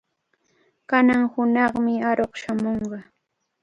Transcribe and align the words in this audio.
Kanan 0.89 1.21
hunaqmi 1.33 1.93
aruq 2.09 2.33
shamunqa. 2.41 2.99